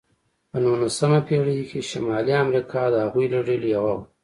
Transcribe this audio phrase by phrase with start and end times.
[0.49, 4.05] په نوولسمه پېړۍ کې شمالي امریکا د هغوی له ډلې یوه وه.